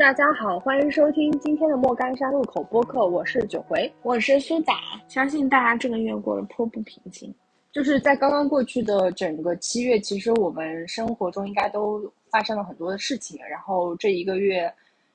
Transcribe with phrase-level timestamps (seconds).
[0.00, 4.80] 大家好，欢迎收听今天的莫干山路口播客，我是九回，我是苏打。
[5.08, 7.30] 相信大家这个月过得颇不平静。
[7.70, 14.72] 就是在刚刚过去的整个七月，其实我们生活中应该都发生了很多的事情，然后这一个月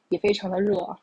[0.09, 0.95] 也非常的热。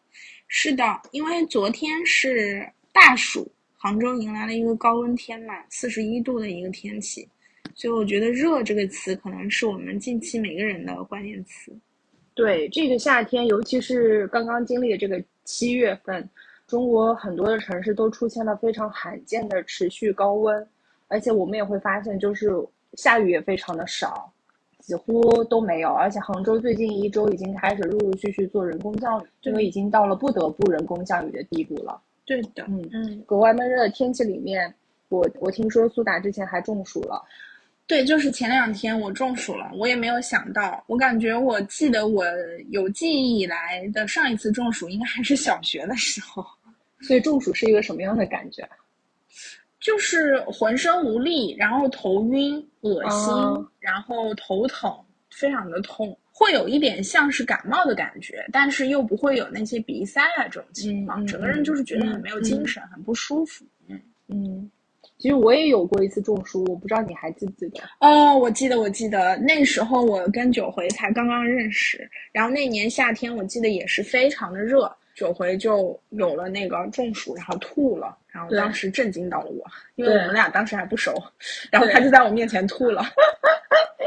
[0.47, 7.29] 是的，因为昨天是大暑，杭州迎来了一个高温天嘛，四十一度的一个天气，
[7.75, 11.77] 所以我觉得“热”这个词可能是我们近期每个人的关键词。
[12.35, 16.29] 对这个夏天，尤其是刚刚经历的这个七月份，
[16.67, 20.67] 中国很多的城市都出现了非常罕见的持续高温，
[21.09, 22.51] 而且我们也会发现，就是
[22.95, 24.33] 下雨也非常的少，
[24.79, 25.91] 几乎都没有。
[25.93, 32.01] 而且杭州最近一周已经开始陆陆续续做人工降雨，这个已经到了不得不人工降雨的地步了。
[32.25, 34.73] 对的，嗯嗯，格外闷热的天气里面，
[35.11, 37.23] 我我听说苏打之前还中暑了。
[37.87, 42.25] 对，就是前两天我中暑了，我也没有想到，我感觉我记得我
[42.71, 46.47] 有记忆以来的上一次中暑应该还是小学的时候，
[47.03, 48.67] 所以中暑是一个什么样的感觉？
[49.79, 54.97] 就是浑身无力，然后头晕、恶心，然后头疼，
[55.29, 63.67] 非常的痛，会有一点像是感冒的感觉，但是又不会有那些鼻塞啊这种情况，整个人就是觉得很没有精神，很不舒服。
[63.89, 64.71] 嗯嗯。
[65.23, 67.81] 其实我也有过一次中暑，我不知道你还记不记得？
[68.01, 79.65] 哦，我记得，我记得那时候我跟九回才刚刚认识，然后那年夏天我记得也是非常的热，九回就有了那个中暑，然后吐了，然后当时震惊到了我，
[79.95, 81.15] 因为我们俩当时还不熟，
[81.71, 83.07] 然后他就在我面前吐了，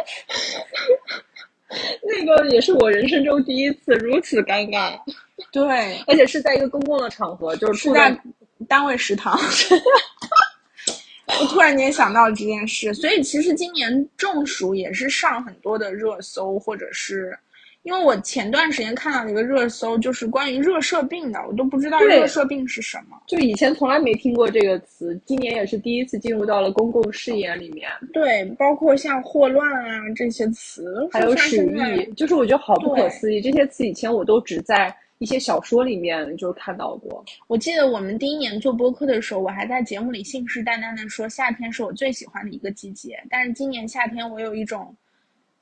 [2.03, 4.99] 那个也是我人生中第一次如此尴尬，
[5.49, 8.19] 对，而且是在一个公共的场合，就是在
[8.67, 9.39] 单位食堂。
[11.27, 17.37] 我突然间想到这件事，所以其实今年中暑也是上很多的热搜，或者是
[17.83, 27.89] 因为我前段时间看到了一个热搜，就是关于热射病的，我都不知道热射病是什么，就以前从来没听过这个词，今年也是第一次进入到了公共视野里面。
[28.13, 34.95] 对，包括像霍乱啊这些词，还有鼠疫，就是我觉得好不可思议，这些词以前我都只在。
[35.19, 37.23] 一些小说里面就看到过。
[37.47, 43.17] 我记得我们第一年做播客的时候，我还在节目里信誓旦旦的说夏天是我最喜欢的一个季节。
[43.29, 44.95] 但是今年夏天我有一种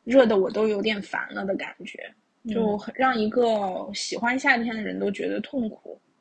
[0.04, 2.14] 热的我都有点烦了的感觉，
[2.52, 5.98] 就让一个喜欢夏天的人都觉得痛苦。
[5.98, 6.13] 嗯。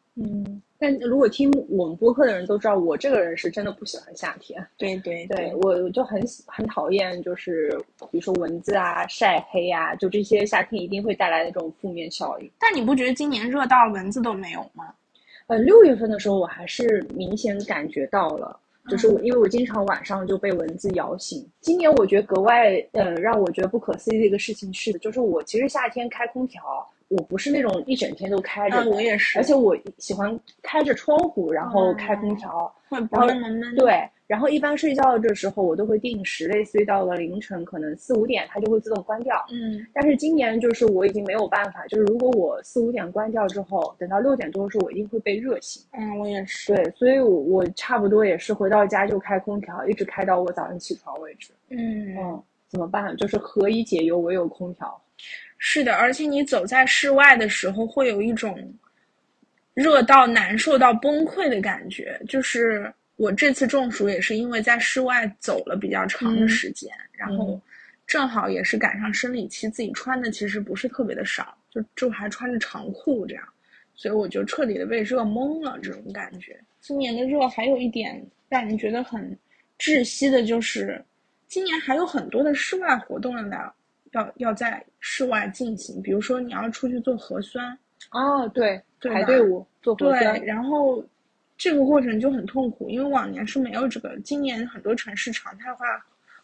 [0.78, 4.60] 但如果听我们播客的人都知道，我这个人是真的不喜欢夏天。
[4.76, 7.80] 对对对，我我就很很讨厌，就是
[8.10, 12.50] 比如说蚊子啊、晒黑啊，就这些夏天一定会带来的这种负面效应。
[12.58, 14.92] 但你不觉得今年热到蚊子都没有吗？
[15.46, 18.58] 呃，六月份的时候我还是明显感觉到了，
[18.88, 21.48] 就是我因为我经常晚上就被蚊子咬醒。
[21.60, 26.60] 今年我觉得格外呃让我觉得不可思议的一个事情是，就是我其实夏天开空调。
[27.16, 33.28] 我不是那种一整天都开着，我也是，而且我喜欢开着窗户，然后开空调，然后。
[33.76, 39.36] 对，然后一般睡觉的时候，我都会定时，类似于到了凌晨，可能四五点它就会自动关掉。
[39.50, 45.82] 嗯，但是今年就是我已经没有办法，就是如果我四五点关掉之后，等到六点多的时候，我一定会被热醒。
[45.92, 46.74] 嗯，我也是。
[46.74, 51.52] 对，所以我我差不多也是回到家就开空调，一直开到我早上起床为止。
[51.68, 53.14] 嗯嗯，怎么办？
[53.18, 54.98] 就是何以解忧，唯有空调。
[55.64, 58.74] 是的，而且你走在室外的时候，会有一种
[59.74, 62.20] 热到难受到崩溃的感觉。
[62.28, 67.60] 就是我这次中暑也是因为在室外走了比较长的时间，然后
[68.08, 73.44] 正好也是赶上生理期，自己穿的其实不是特别的少，就就还穿着长裤这样，
[73.94, 75.78] 所以我就彻底的被热懵了。
[75.80, 79.38] 这种感觉，今年的热还有一点让人觉得很
[79.78, 81.00] 窒息的，就是
[81.46, 83.72] 今年还有很多的室外活动了。
[84.12, 87.76] 要要在室外进行，比如说你要出去做核酸，
[88.12, 91.04] 哦，对，排队伍做核酸，对，然后
[91.56, 95.86] 这个过程就很痛苦，因为往年是没有这个，今年很多城市常态化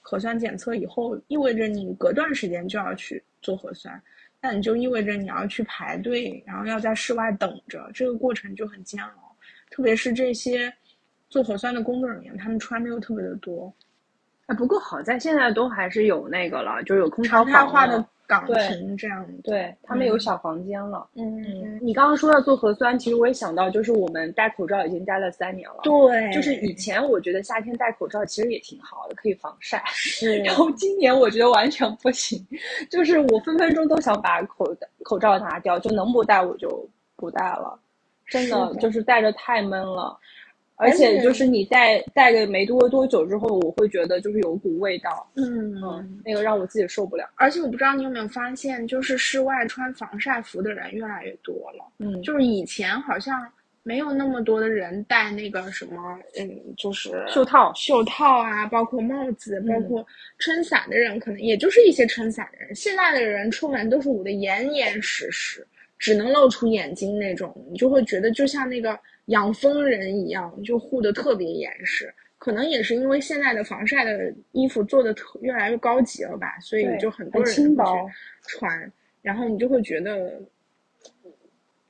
[0.01, 4.01] 核酸检测以后，意味着你隔段时间就要去做核酸，
[4.41, 9.37] 那你就意味着你要去排队，然后要在室外等着，这个过程就很煎熬，
[9.71, 10.73] 特别是这些
[11.29, 13.71] 做核酸的工作人员，他们穿的又特别的多。
[14.49, 19.23] 啊，不过好在现在都还是有那个了，就是有空调房化的岗亭这样。
[19.45, 21.07] 对他们有小房间了。
[21.17, 21.79] 嗯嗯。
[21.83, 25.81] 你刚刚说要做核酸，其实我也想到，就是我们戴口罩已经戴了三年了。
[25.83, 26.33] 对。
[26.33, 29.83] 就是以前我觉得夏天戴口罩其实也挺好的，可以防晒。
[29.89, 30.39] 是。
[30.39, 32.43] 然后今年我觉得完全不行，
[32.91, 37.79] 就是我分分钟都想把口口罩拿掉，就能不戴我就不戴了。
[38.27, 40.19] 真的就是戴着太闷了。
[40.79, 47.29] 而且就是你戴戴个没多多久之后，我会觉得就是有股味道，嗯嗯，那个让我自己受不了。
[47.35, 51.85] 而且我不知道你有没有发现，就是室外穿防晒服的人越来越多了。
[51.99, 53.47] 嗯，就是以前好像
[53.83, 60.07] 没有那么多的人戴那个什么，嗯，就是袖套、袖套啊，包括帽子，包括
[60.39, 62.75] 撑伞的人，可能也就是一些撑伞的人。
[62.75, 65.67] 现在的人出门都是捂得严严实实，
[65.99, 68.99] 只能露出眼睛那种，你就会觉得就像那个。
[69.29, 78.09] 养蜂人一样，就护得特别严实，可能也是因为现在的防晒的衣服做的特越来越高级了吧，所以就很多人轻薄
[78.45, 78.91] 穿，
[79.21, 80.41] 然后你就会觉得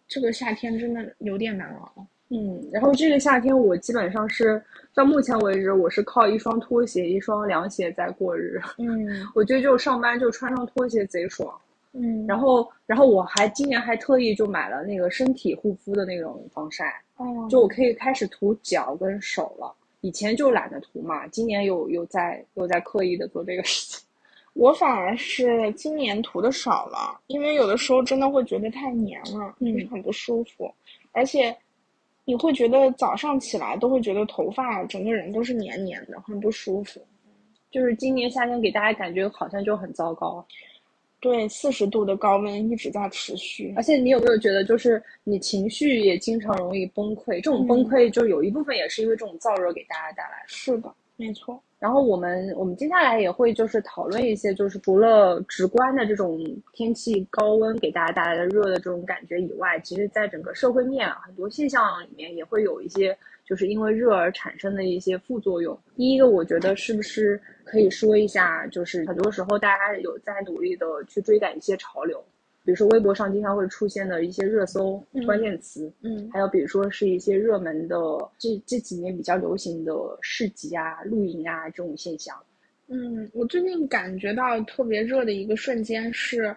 [0.08, 2.06] 这个夏天真的有点难熬。
[2.30, 4.60] 嗯，然后这个夏天我基本上是
[4.92, 8.60] 到目前为止，我是靠一双拖鞋、一双凉鞋在过日。
[8.78, 11.56] 嗯， 我觉得就上班就穿上拖鞋贼爽。
[11.92, 17.02] 嗯，然后然后我还今年还特意就买了那个身体护肤的那种防晒。
[17.50, 24.06] 就我可以开始涂脚跟手了，以前就懒得涂嘛，今年有有在有在刻意的做这个事情。
[24.54, 30.72] 我反而是今年涂的少了，因为有的时候真的会觉得太黏了，就是很不舒服，
[31.12, 31.56] 而且
[32.24, 37.00] 你会觉得早上起来都会觉得头发整个人都是黏黏的，很不舒服。
[37.70, 40.44] 就是今年夏天给大家感觉好像就很糟糕。
[41.20, 47.42] 对，四十度的高温一直在持续，而且你有没有觉得，就是你情绪也经常容易崩溃？
[47.42, 50.48] 这种崩溃就有一部分也是因为这种燥热给大家带来的。
[50.48, 51.60] 是的，没错。
[51.80, 56.40] 然后我们我们接下来也会就是讨论一些，就是除了直观的这种
[56.72, 63.16] 天气高温给大家带来的热的这种感觉以外，其实在整个社会面很多现象里面也会有一些。
[63.48, 65.74] 就是因为热而产生的一些副作用。
[65.96, 72.18] 第一个，我觉得是不是可以说一下，就是很多时候大家有在努力的去追赶一些潮流，
[72.64, 77.96] 比如说微博上经常会出现的一些热搜关键词，嗯，还有比如说是一些热门的
[78.38, 79.92] 这这几年比较流行的
[80.22, 82.34] 市集啊、露营啊这种现象。
[82.88, 86.56] 嗯，我最近感觉到特别热的一个瞬间是，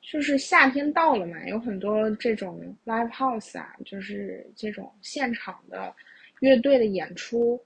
[0.00, 5.94] 就是夏天到了嘛，有很多这种 live house 啊，就是这种现场的。
[6.40, 7.58] 乐队的演出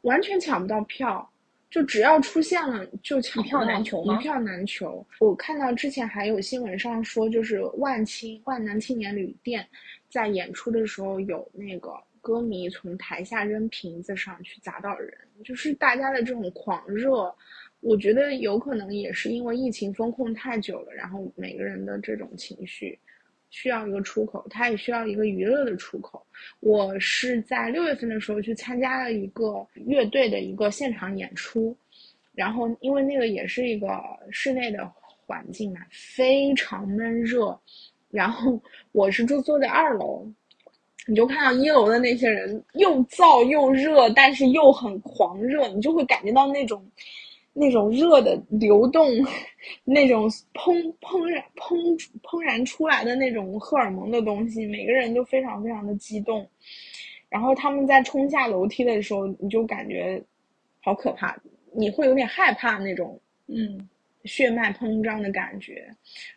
[0.00, 1.30] 完全抢不到票，
[1.76, 5.06] 就只要出现了就抢一票难求吗一票难求。
[5.20, 9.68] 我看到之前还有新闻上说，就是万青万南青年旅店
[10.08, 11.92] 在演出的时候，有那个
[12.22, 15.12] 歌迷从台下扔瓶子上去砸到人，
[15.44, 17.30] 就是大家的这种狂热。
[17.80, 22.98] 我觉得有可能也是因为疫情封控太久了，然后每个人的这种情绪。
[23.56, 26.22] 需要一个出口，它也需要一个娱乐的出口。
[26.60, 31.74] 我是在六月份的时候去参加了一个乐队的一个现场演出，
[32.34, 33.88] 然后因为那个也是一个
[34.30, 34.86] 室内的
[35.24, 37.58] 环境嘛，非常闷热。
[38.10, 38.60] 然后
[38.92, 40.30] 我是住坐在二楼，
[41.06, 46.86] 你就看到一楼的那些人又燥又热，但是又很狂热，你就会感觉到那种。
[47.58, 49.08] 那种热的流动，
[49.82, 51.74] 那种砰砰然砰
[52.22, 56.46] 砰然出来的那种荷尔蒙的东西，每个人都非常非常的激动。
[57.30, 60.22] 然后他们在冲下楼梯的时候，你就感觉
[60.82, 61.34] 好可怕，
[61.72, 63.88] 你会有点害怕那种嗯
[64.24, 65.88] 血脉膨胀的感觉。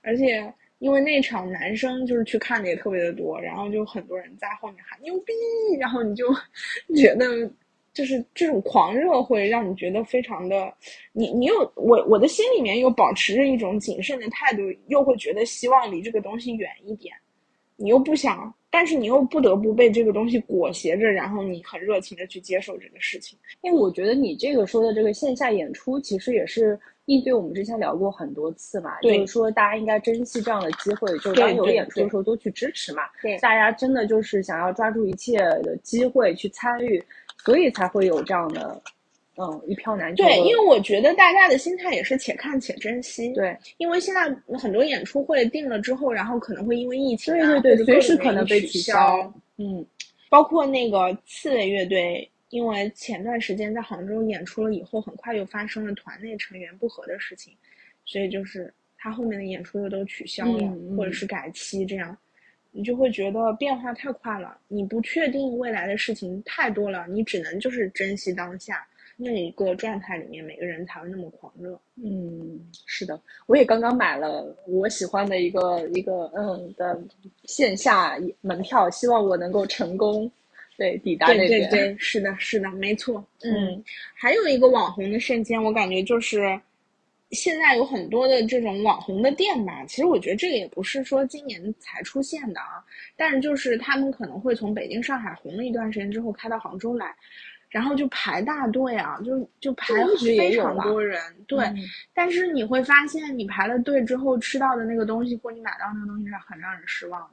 [0.02, 5.34] 而且因为那场男生就是去看的也特别的多，然后就很多人在后面喊牛逼，
[5.82, 6.34] 然后你就
[6.96, 7.52] 觉得。
[8.00, 10.74] 就是这种狂热会让你觉得非常的，
[11.12, 17.14] 你你又我我的心里面又保持着一种谨慎的态度，又会觉得希望离这个东西远一点，
[17.76, 23.38] 你又不想，但是你又不得不被这个东西裹挟着，然后你很热情的去接受这个事情。
[23.64, 33.02] 因为我觉得你这个说的这个线下演出，其实也是应对我们之前聊过很多次嘛，就是说大家应该珍惜这样的机会，就是当有演出的时候多去支持嘛。
[33.22, 37.04] 对，大家真的就是想要抓住一切的机会去参与。
[37.46, 38.82] 所以才会有这样的，
[39.38, 40.24] 嗯，一票难求。
[40.24, 43.32] 对，因为我觉得大家的心态也是且看且珍惜。
[43.34, 44.24] 对，因为现在
[44.58, 49.34] 很多演出会定了之后，然后可能会因为疫情，对对对，随时可能被取消。
[49.58, 49.86] 嗯，
[50.30, 57.54] 包括那个刺猬乐队，因为前段时间在杭州演出了以后，很快又发生了团内成员不和的事情，
[58.06, 62.18] 所以就是他后面的演出又都取消了，或者是改期这样。
[62.72, 68.86] 你就会觉得变化太快了，你不确定未来的事情太多了，你只能就是珍惜当下
[69.18, 71.78] 那一个状态里面，每个人才会那么狂热。
[72.02, 77.02] 嗯，是的，我也刚刚买了我喜欢的一个一个嗯的
[77.44, 80.32] 线下门票，希望我能够成功，
[80.78, 81.50] 对抵达那边。
[81.50, 83.22] 对对对，是的，是的，没错。
[83.44, 83.84] 嗯，
[84.14, 86.58] 还有一个网红的瞬间，我感觉就是
[87.32, 92.84] 现在有很多的这种网红的店吧，其实我觉得这个也不是说今年才出现的啊，
[93.16, 97.16] 但是就是他们可能会从北京、上海红了一段时间之后开到杭州来，
[97.70, 101.22] 然后就排大队啊，就就排非常多人。
[101.48, 101.72] 对，
[102.16, 107.30] 但是你会发现，你排了队之后吃到的那个东西或你买到那个东西是很让人失望。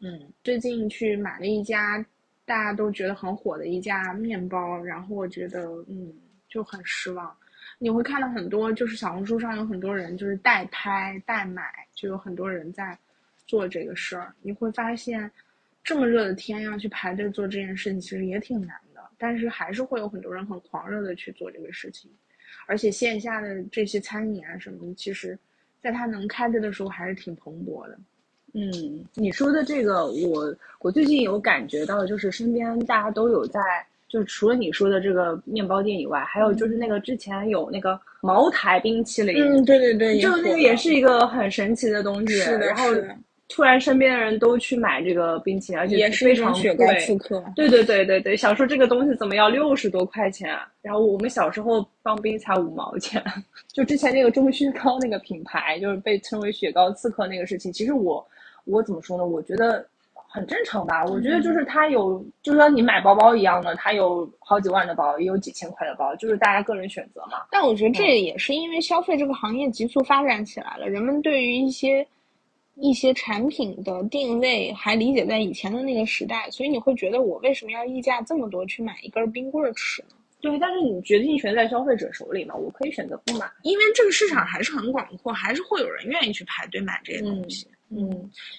[0.00, 2.04] 嗯，最近去买了一家
[2.44, 6.12] 大家都觉得很火的一家面包，然后我觉得嗯
[6.48, 7.34] 就很失望。
[7.82, 11.62] 你会看到很多，就是小红书上有很多人就是代拍代买，
[11.94, 12.96] 就有很多人在
[13.46, 14.34] 做这个事儿。
[14.42, 15.30] 你会发现，
[15.82, 19.00] 这么热的天要去排队做这件事情，其实也挺难的。
[19.16, 22.10] 但是还是会有很多人很狂热的去做这个事情，
[22.66, 25.38] 而且线下的这些餐饮啊什么的，其实
[25.80, 27.98] 在它能开着的时候还是挺蓬勃的。
[28.52, 33.58] 嗯，你说的这个，我我最近有感觉到，就是身边大家都有在。
[34.10, 42.34] 就除了你说的这个面包店以外，还有就是那个之前有那个茅台冰淇淋，嗯，对对对，就那个也是一个很神奇的东西。
[42.34, 42.88] 是的，然后
[43.48, 47.40] 突然身边的人都去买这个冰淇淋，而且也是非常雪糕刺客。
[47.54, 50.58] 对对对对对，想说这个东西怎么要六十多块钱？
[50.82, 53.22] 然后我们小时候放冰才五毛钱。
[53.72, 58.26] 就之前那个钟薛高那个品牌，就是被称为雪糕刺客那个事情，其实我
[58.64, 59.24] 我怎么说呢？
[59.24, 59.86] 我觉得。
[60.32, 67.42] 很正常吧，我觉得就是他有，就像你买包包一样的，他有好几万的包，也有几千块的包，就是大家个人选择嘛。
[67.50, 72.06] 但我觉得这也是因为消费这个行业急速发展起来了，人们对于一些
[72.76, 80.14] 一些产品的定位还理解在以前的那个时代，所以你会觉得我为什么要溢价这么多去买一根冰棍吃呢？
[80.40, 87.66] 对，但是你决定权在消费者手里嘛，我可以选择不买，因为这个市场还是很广阔，还是会有人愿意去排队买这些东西。
[87.68, 87.74] 嗯，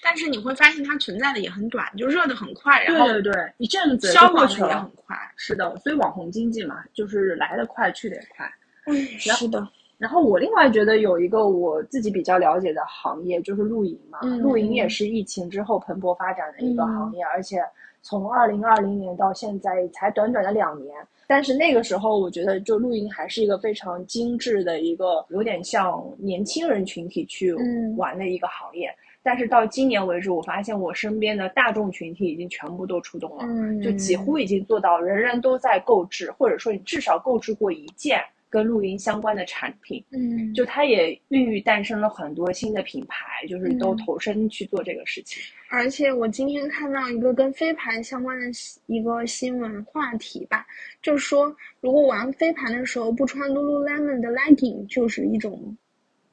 [0.02, 5.16] 但是你会发现它存在的也很短，就热的很快，然后对对对，一阵子消过去也很快。
[5.36, 8.46] 是的，所以网红经济嘛，就是来的快，去的也快。
[8.86, 9.66] 嗯，是的。
[9.96, 17.62] 然后我另外觉得有一个我自己比较了解的行业就是露营嘛，露营也是疫情之后蓬勃发展的一个行业，而且
[18.02, 20.94] 从二零二零年到现在才短短的两年。
[21.28, 27.54] 但是那个时候，我觉得就露营还是一个非常精致的一个，有点像年轻人群体去
[27.96, 28.92] 玩的一个行业。
[29.22, 40.04] 但是到今年为止，我发现我身边的大众群体已经全部都出动了，就几乎已经做到人人都在购置，或者说你至少购置过一件跟露营相关的产品。
[40.10, 45.40] 嗯，就它也孕育诞生了很多新的品牌，就是都投身去做这个事情。
[45.70, 48.46] 而且我今天看到一个跟飞盘相关的
[48.86, 50.66] 一个新闻话题吧，
[51.00, 55.76] 就是说如果玩飞盘的时候不穿 Lululemon 的 legging，就是一种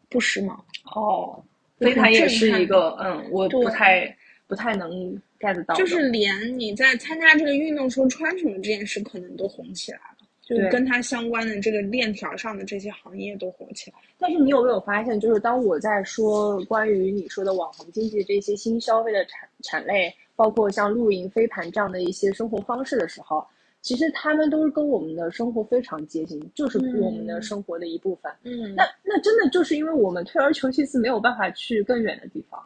[0.10, 0.58] 不时髦。
[0.96, 1.44] 哦。
[1.80, 4.16] 飞盘也是一个，嗯，我不太
[4.48, 4.90] 不太能
[5.40, 5.76] get 到。
[5.76, 13.98] 就是连你在参加这个运动时候穿什么这件事，可能都红起来了，就跟它相关的这个链条上的这些行业都红起来。
[14.18, 23.46] 但是你有没有发现，就是当我在说关于你说的网红经济这些新消费的产产类，包括像露营、飞盘这样的一些生活方式的时候。
[23.82, 28.32] 其实他们都是跟我们的生活非常接近，就是我们的生活的一部分。
[28.44, 32.62] 嗯，那那真的就是因为我们退而求其次，没有办法去更远的地方。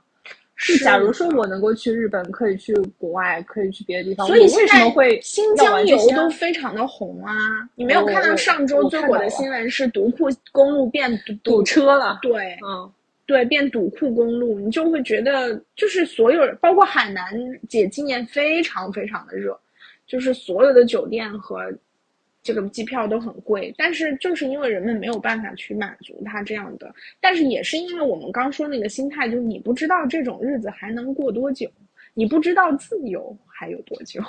[0.56, 7.34] 是，假如说我能够去日本，可以去国外，可以去别的地方，所以为什么会新疆游都非常的红啊？
[7.76, 12.20] 你没有看到上周最火的新闻是独库公路变堵车了？
[12.22, 12.90] 对，嗯，
[13.26, 17.24] 对，变堵库公路，你就会觉得就是所有，包括海南，
[17.68, 19.60] 姐今年非常非常的热。
[20.06, 21.74] 就是所有的酒店和
[22.42, 31.72] 这个机票都很贵，但是就是因为人们没有办法去满足他这样的，但是也是因为我们刚说那个心态，就是你不知道这种日子还能过多久，
[32.14, 34.22] 你不知道自由还有多久，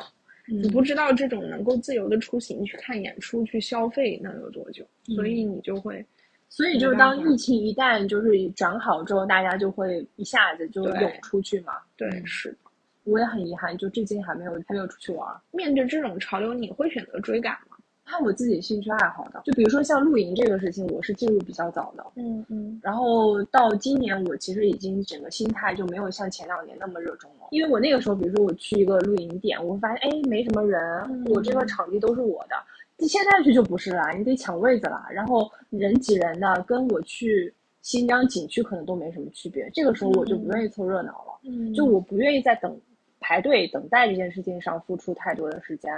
[0.46, 6.06] 你不知道这种能够自由的出行去看演出去消费能有多久，所以你就会，
[6.48, 12.56] 所以就是当疫情一旦就是转好之后，大家就会一下子就涌出去嘛，对，是。
[13.04, 15.28] 我也很遗憾，就至今还没有还没有出去玩。
[15.52, 17.76] 面对这种潮流，你会选择追赶吗？
[18.06, 22.04] 看我自己兴趣爱好的，就比如说像露营这个事情，我是进入比较早的。
[22.16, 22.78] 嗯嗯。
[22.82, 27.46] 然后到今年，我其实已经整个心态就没有像前两年那么热衷了。
[27.50, 32.54] 因为我那个时候，比如说我去一个露营点，我会发现哎没什么人，我这个场地都是我的。
[32.98, 39.70] 你现在去就不是了，你得抢位子了，然后人挤人的，跟我去新疆景区可能都没什么区别。
[39.72, 41.38] 这个时候我就不愿意凑热闹了。
[41.44, 41.72] 嗯。
[41.72, 42.78] 就我不愿意再等。
[43.26, 45.90] 排队等待这件事情上付出太多的时间，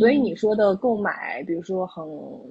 [0.00, 2.04] 所以你说的购买，比如说很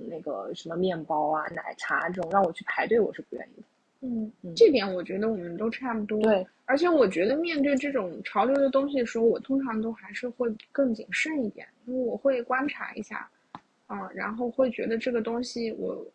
[0.07, 3.67] 那个什么面包啊、奶茶这种，让我去排队，我是不愿意的。
[4.00, 6.17] 嗯，这点我觉得我们都差不多。
[6.22, 13.29] 对，而且我觉得面对这种潮流的东西的时候，我通常都还是会更谨慎一点，因为我会观察一下，
[13.88, 16.05] 啊，然后会觉得这个东西我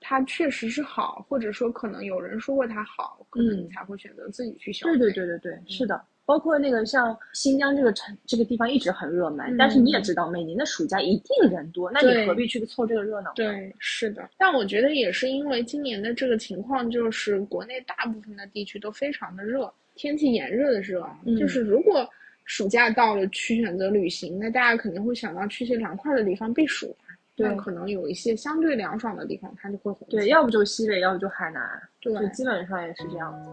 [0.00, 4.96] 它确实是好，或者说可能有人说过它好，可能嗯你才会选择自己去消费。
[4.96, 6.00] 对对对对对，是的。
[6.28, 13.32] 包括那个像新疆这个城这个地方一直很热门，嗯但是你也知道，每年的暑假一定人多，那你何必去凑这个热闹？
[13.34, 14.28] 对，是的。
[14.36, 21.08] 但我觉得也是因为今年的这个情况，就是国内大部分的地区都非常的热，天气炎热的热
[21.38, 22.06] 就是如果
[22.44, 27.14] 暑假到了去选择旅行，那大家肯定会想到去一些凉快的地方避暑嘛。
[27.36, 30.06] 对可能有一些相对凉爽的地方，它就会红。
[30.10, 31.62] 对，要不就西北，要不就海南，
[32.00, 33.48] 对就基本上也是这样子。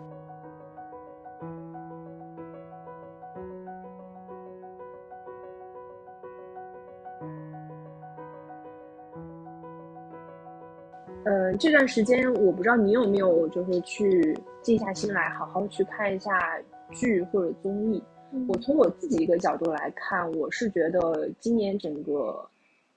[11.26, 16.58] 呃，这段时间我不知道你有没有就是去静下心来，好好去看一下
[16.92, 18.02] 剧或者综艺。
[18.32, 22.46] 嗯我从我自己一个角度来看，我是觉得今年整个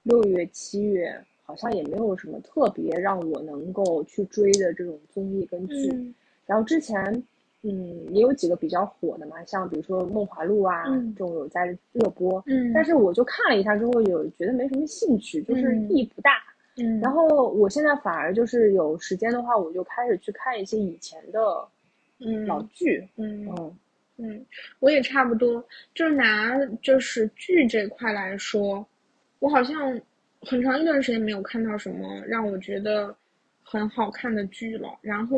[0.03, 5.89] 六月、七月好像也没有什么特别让我能够去追的这种综艺跟剧。
[5.91, 6.13] 嗯
[6.45, 6.99] 然后之前，
[7.61, 12.43] 嗯，也有几个比较火的嘛，像比如说《梦华录》啊，嗯这种有在热播。
[12.47, 16.31] 嗯，但是我就看了一下之后，有觉得没什么兴趣，就是嗯意义不大。
[16.31, 16.48] 嗯，
[17.01, 21.39] 然后我现在反而就是有时间的话，我就开始去看一些以前的
[22.19, 23.07] 嗯老剧。
[23.15, 23.77] 嗯嗯
[24.21, 24.45] 嗯，
[24.79, 28.85] 我也差不多，就是拿就是剧这块来说，
[29.39, 29.97] 我好像
[30.41, 33.15] 很长一段时间没有看到什么让我觉得
[33.63, 34.89] 很好看的剧了。
[35.01, 35.37] 然后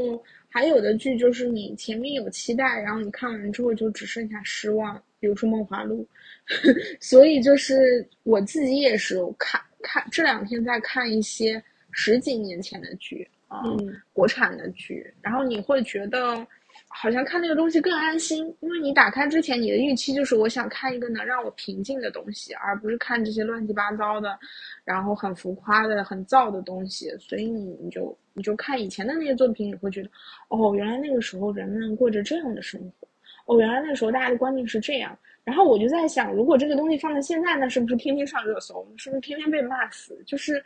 [0.50, 6.06] 还有的剧就是你前面有期待，然后你看完之后就只剩下失望，比如说《梦华录》。
[7.00, 13.96] 所以就是我自己也是有看看这两天在看一些十几年前的剧啊，嗯。
[14.12, 16.46] 国产的剧，然后你会觉得
[16.88, 24.38] 好像看那个东西更安心，因为你打开之前你的预期就是我想看一个能让我平静的东西，而不是看这些乱七八糟的，
[24.84, 30.10] 然后很浮夸的、很燥的东西，所以你你就你就看以前的那些作品，你会觉得
[30.50, 33.08] 哦，原来那个时候人们过着这样的生活，
[33.46, 35.18] 哦，原来那时候大家的观念是这样。
[35.44, 38.88] 然后我就在想，如果这个东西放在现在，那是不是天天上热搜？
[38.96, 40.16] 是不是天天被骂死？
[40.26, 40.64] 就是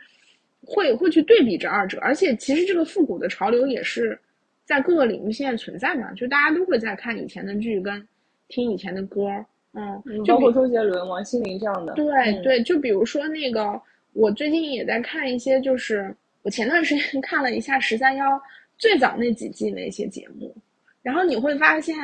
[0.64, 4.18] 会会去对比这二者，而且其实这个复古的潮流也是
[4.64, 8.06] 在各个领域现在存在嘛，就大家都会在看以前的剧跟
[8.48, 9.28] 听以前的歌，
[9.72, 11.94] 嗯，就比包括周杰伦、王心凌这样的。
[11.94, 13.80] 对、嗯对，就比如说那个，
[14.12, 18.40] 我最近也在看一些，就是我前段时间 看了一下十三幺
[18.76, 20.54] 最早那几季那些节目，
[21.02, 21.96] 然后你会发现，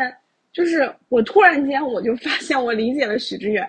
[0.52, 3.66] 就是我突然间我就发现我理解了许知远，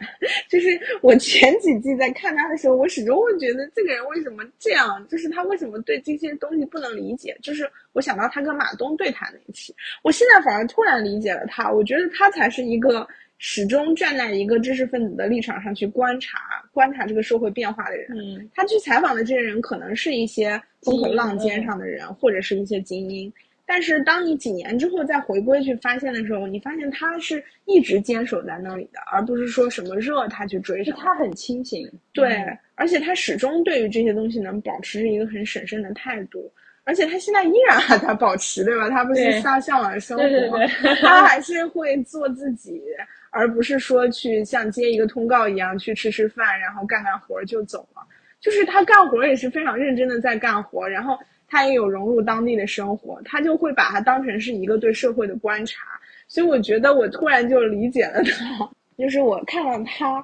[0.49, 0.67] 就是
[1.01, 16.39] 我前几季在看他的时候，我始终会觉得这个人为什么这样，就是他为什么对这些东西不能理解，就是我想到他跟马东对谈那一期，我现在反而突然理解了他，我觉得他才是一个始终站在一个知识分子的立场上去观察
[16.71, 18.07] 观察这个社会变化的人。
[18.13, 23.31] 嗯他去采访的这些人可能是一些风口浪尖上的人，或者是一些精英。
[23.65, 30.97] 但是当你几年之后再回归去发现的时候，你发现他是一直坚守在那里的，而不是说什么热他去追什么。
[30.97, 31.89] 就他很清醒。
[32.11, 36.51] 对嗯，而且他始终对于这些东西能保持着一个很审慎的态度，
[36.83, 38.89] 而且他现在依然还在保持，对吧？
[38.89, 40.49] 他不是对向向往生活，对对
[40.81, 42.81] 对他还是会做自己，
[43.29, 48.01] 而不是说去像接一个通告一样去吃吃饭，然后干干活儿就走了。
[48.41, 51.17] 就是他干活儿也是非常认真的在干活，然后
[51.53, 55.85] 他也有融入当地的生活，他就会把它当成是一个对社会的观察。
[56.27, 60.23] 所以我觉得我突然就理解了他，就是我看了他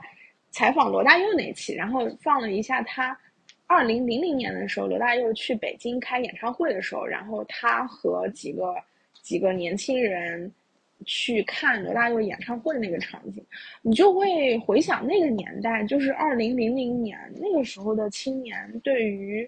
[0.49, 3.15] 采访罗大佑那期，然后放了一下他
[3.67, 8.73] 二零零零年的时候，罗大佑去北京开演唱会的时候，然后他和几个
[9.21, 10.51] 几个年轻人
[11.05, 13.45] 去看罗大佑演唱会的那个场景，
[13.83, 19.47] 你就会回想那个年代，就是二零零零年那个时候的青年对于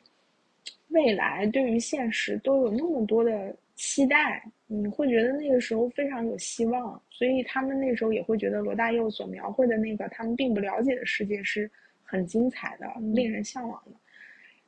[0.92, 11.70] 未来、对于现实都有那么多的期待，你会觉得那个时候非常有希望，所以他们那时候也会觉得罗大佑所描绘的那个他们并不了解的世界是
[12.04, 13.92] 很精彩的、令人向往的。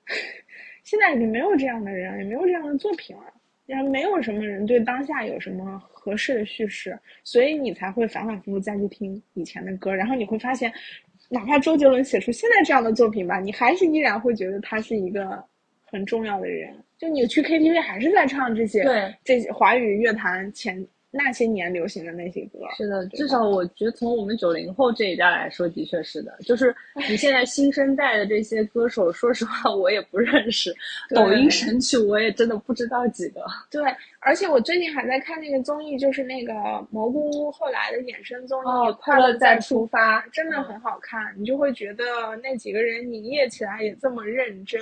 [0.83, 3.33] 现在已经没有这样的人，也没有这样的作品了，
[3.67, 10.71] 也没有什么人对当下有什么合适的叙事，所以你才会反反复复再去听以前的歌，然后你会发现，
[11.29, 15.41] 哪怕周杰伦写出现在这样的作品吧，你还是依然会觉得他是一个
[15.93, 16.75] 很重要的人。
[16.97, 22.57] 就你去 KTV 还是在唱这些对这些华语乐坛前那些年流行的那些歌。
[22.75, 26.35] 是的，至少我觉得从我们九零后这一代来说，的确是的。
[26.43, 26.75] 就是
[27.07, 30.73] 你现在 新生代的这些歌手，说实话我也不认识，
[31.13, 33.45] 抖音神曲我也真的不知道几个。
[33.69, 33.83] 对，
[34.21, 36.51] 而且我最近还在看那个综艺，就是那个
[36.89, 38.65] 蘑菇屋后来的衍生综艺
[38.97, 41.21] 《快乐再出发》，真的很好看。
[41.37, 42.03] 你就会觉得
[42.41, 44.81] 那几个人营业起来也这么认真，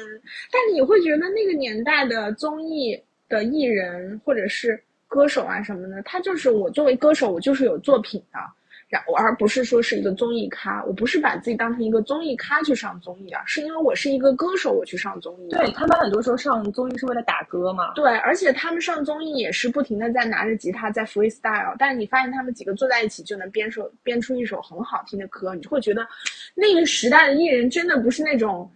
[0.49, 4.81] 但你会觉得那个年代的综艺的艺人或者是。
[5.11, 8.39] 歌手啊什么的，他就是我作为歌手，我就是有作品的，
[8.87, 10.81] 然后而不是说是一个综艺咖。
[10.85, 15.49] 我不是把自己当成一个综艺咖去上综艺啊，是因为我是一个歌手，我去上综艺。
[15.49, 17.91] 对他们很多时候上综艺是为了打歌嘛。
[17.93, 26.07] 对，而且他们上综艺也是不停的在拿着吉他在 freestyle，但是你发现他们几个坐在一起就能编首编出一首很好听的歌，你就会觉得
[26.55, 28.71] 那个时代的艺人真的不是那种。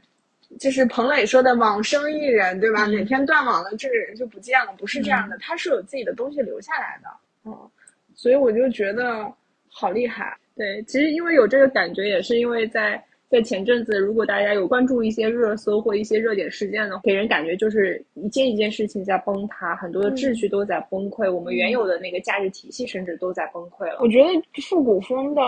[0.59, 2.85] 就是彭磊说的网生艺人，对吧？
[2.85, 7.09] 哪天断网了，这个人就不见了，不是这样的，他是有自己的东西留下来的，
[7.45, 7.69] 嗯，
[8.13, 9.31] 所以我就觉得
[9.69, 10.37] 好厉害。
[10.55, 23.97] 对，其实因为有这个感觉，也是因为在在前阵子，如果大家有关注一些热搜或一些热点事件的，给人感觉就是一件一件事情在崩塌，很多的秩序都在崩溃，我们原有的那个价值体系甚至都在崩溃了。
[23.99, 25.41] 我觉得复古风的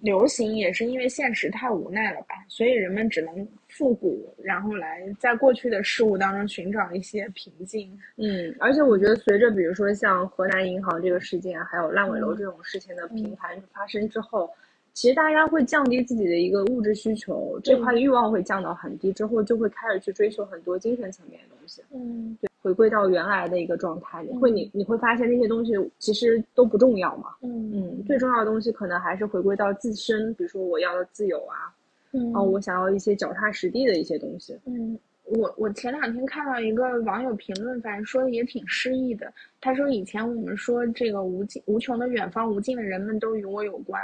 [0.00, 3.48] 流行也是因为现实太无奈了吧，所以人们只能。
[3.72, 7.90] 复古，然后来在过去的事物当中寻找一些平静。
[8.16, 14.50] 嗯，而且我觉得随着比如说像河南银行这个事件，还有烂尾楼这种事情的频繁发生之后，
[14.92, 21.82] 其实大家会降低自己的一个物质需求，这块的欲望会降到很低，之后就会开始去追求很多精神层面的东西。
[21.94, 27.30] 嗯，对，回归到原来的一个状态，你会你你会发现那些东西其实都不重要嘛。
[27.40, 31.72] 嗯嗯，最重要的东西可能还是回归到自身，比如说我要的自由啊。
[32.12, 34.54] 嗯，哦，我想要一些脚踏实地的一些东西。
[34.66, 39.32] 嗯，我我前两天看到一个网友评论，反正说的也挺诗意的。
[39.60, 43.98] 他说以前我们说这个无尽无穷的远方，无尽的人们都与我有关，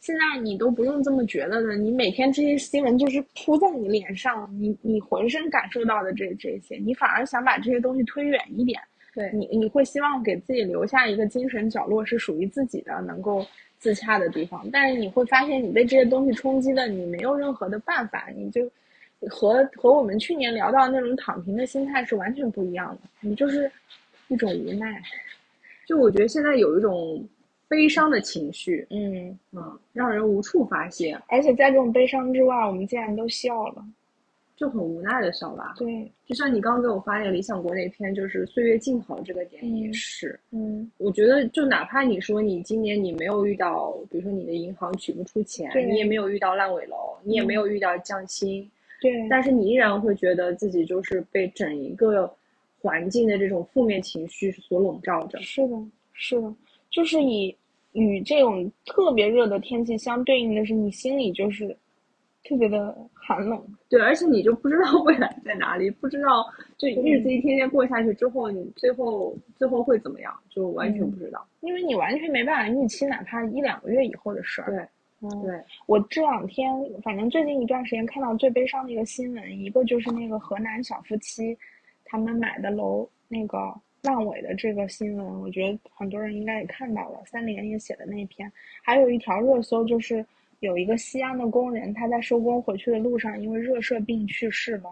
[0.00, 1.74] 现在你都不用这么觉得的。
[1.74, 8.78] 你每天这些新闻就是扑在你脸上，你你浑身感受到的这这些，你反而想把这些东西推远一点。
[9.14, 13.46] 对你你会希望给自己留下一个精神角落，是属于自己的，能够。
[13.84, 18.66] 自洽的地方，但是你会发现，你被这些东西冲击的，你没有任何的办法，你就
[19.28, 23.70] 和和我们去年聊到那种躺平的心态是完全不一样的，你就是
[24.28, 25.02] 一种无奈。
[25.86, 27.22] 就我觉得现在有一种
[27.68, 33.84] 悲伤的情绪，嗯嗯，让人无处发泄，而且在这种悲伤之外，我们竟然都笑了。
[34.56, 35.74] 就很无奈的笑吧。
[35.76, 40.38] 对，就像你刚刚给我发那个理想国那篇，就是岁月静好这个点也是。
[40.52, 52.32] 嗯，我觉得就哪怕你说你今年你没有遇到，比如说你的银行取不出钱，你也没有遇到烂尾楼，你也没有遇到降薪，对，但是你依然会觉得自己就是被整一个
[52.80, 55.40] 环境的这种负面情绪所笼罩着。
[55.42, 55.76] 是的，
[56.12, 56.54] 是的，
[56.90, 57.56] 就是你
[57.92, 61.76] 与这种特别热的天气相对应的是，你心里就是。
[62.44, 74.70] 特别的寒冷，对，而且你就不知道未来在哪里，不知道就日子一天天过下去之后，你最后最后会怎么样，就完全不知道，因为你完全没办法预期，哪怕一两个月以后的事儿。
[74.70, 74.86] 对，
[75.22, 76.70] 嗯，对我这两天，
[77.02, 81.56] 反正最近一段时间看到最悲伤的一个新闻，一个就是那个河南小夫妻，
[82.04, 88.52] 他们买的楼那个烂尾的这个新闻，我觉得很多人应该也看到了，三联也写的那篇，
[88.82, 90.22] 还有一条热搜就是。
[90.64, 94.90] 有一个西安的工人，他在收工回去的路上，因为热射病去世了。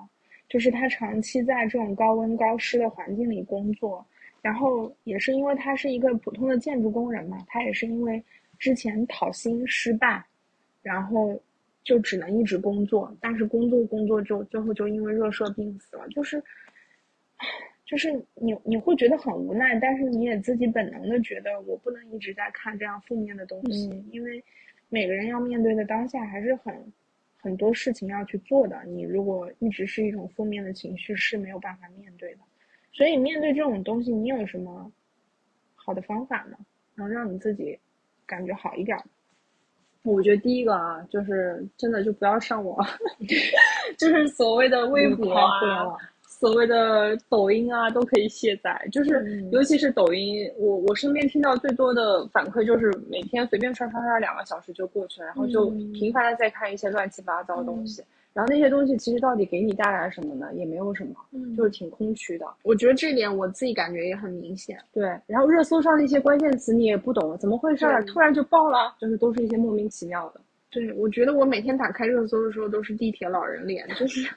[0.48, 4.06] 就是他长期在这种高温高湿的环境里工作，
[4.42, 8.22] 然后也是因为他是一个普通的建筑工人嘛，他也是因为
[8.58, 10.22] 之前讨薪失败，
[10.82, 11.40] 然后
[11.82, 16.06] 就只能一直工作，但是工作工作就最后就因为热射病死了。
[16.08, 16.42] 就是，
[17.86, 24.44] 就是你你会觉得很无奈，但是你也自己本能的觉得我不能一直在看这样负面的东西，因为。
[24.92, 26.92] 每个人要面对的当下还是很
[27.40, 28.78] 很多事情要去做的。
[28.84, 32.40] 你如果一直是一种负面的情绪，是没有办法面对的。
[32.92, 34.92] 所以面对这种东西，你有什么
[35.74, 36.58] 好的方法呢？
[36.94, 37.78] 能让你自己
[38.26, 38.94] 感觉好一点？
[40.02, 42.86] 我觉得第一个啊，就是真的就不要上网，
[43.96, 45.96] 就是所谓的微博啊。
[46.42, 58.02] 所谓的抖音啊，都可以卸载，就是尤其是抖音，我我身边听到最多的反馈就是每天随便刷刷刷两个小时就过去了，然后就频繁的在看一些乱七八糟的东西，
[58.32, 60.48] 然后那些东西其实到底给你带来什么呢？
[60.56, 61.14] 也没有什么，
[61.56, 62.44] 就是挺空虚的。
[62.64, 64.76] 我觉得这点我自己感觉也很明显。
[64.92, 67.86] 对，然后热搜上那些关键词你也不懂，怎么回事？
[68.08, 70.40] 突然就爆了，就是都是一些莫名其妙的。
[70.72, 74.28] 对，我觉得我每天打开热搜的时候都是地铁老人脸，就是。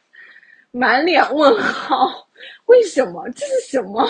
[0.78, 2.28] 满脸问号，
[2.68, 3.26] 为什么？
[3.30, 4.06] 这是什么？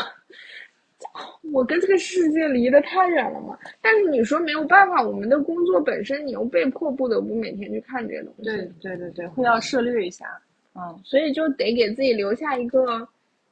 [1.53, 3.55] 我跟这个世界离得太远了嘛。
[3.81, 8.43] 但是你说没有办法，我们的工作本身，你又被迫不得不每天去看这些东西。
[8.45, 10.25] 对对对对，会要涉略一下。
[10.73, 13.07] 嗯，所以就得给自己留下一个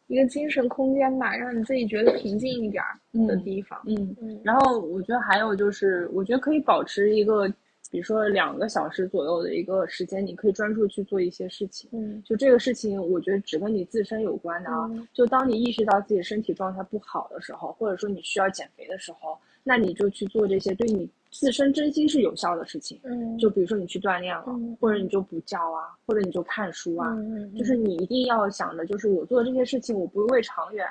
[0.08, 2.84] 一个精神空间吧，让你自己觉得平静一点
[3.28, 3.80] 的地方。
[3.86, 4.42] 嗯嗯。
[4.44, 7.48] 然后我觉得还有就是，我觉得可以保持一个。
[7.94, 11.88] 比如说两个小时左右的一个时间，你可以专注去做一些事情。
[11.94, 14.90] 嗯，就这个事情，我觉得只跟你自身有关的啊。
[15.14, 23.00] 就当你意识到自己身体状态不好的时候，或者说你需要减肥的时候，那你就去做这些对你自身真心是有效的事情。
[23.04, 24.46] 嗯，就比如说你去锻炼了，
[24.82, 27.14] 或者你就补觉啊，或者你就看书啊。
[27.14, 30.84] 嗯就是你一定要想的，就是我做这些事情，我不是为长远，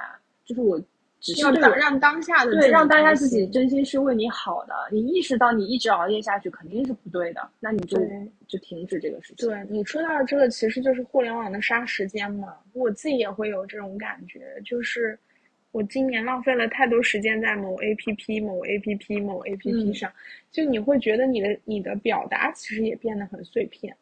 [0.44, 0.80] 就是我。
[1.22, 7.96] 只是让让当下的对让大家自己真心是为你好的，你意识到你一直熬夜下去肯定是不对的，那你就
[8.48, 9.48] 就停止这个事情。
[9.48, 12.56] 对你说到的这个，其实就是互联网的杀时间嘛。
[12.72, 15.16] 我自己也会有这种感觉，就是
[15.70, 20.12] 我今年浪费了太多时间在某 A P P、某 A P P、某 A P P 上，
[20.50, 23.96] 就你会觉得你的你的表达其实也变得很碎片。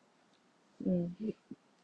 [0.87, 1.15] 嗯。